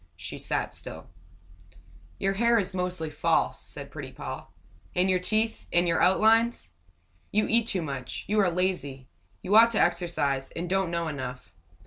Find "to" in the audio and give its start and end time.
9.73-9.79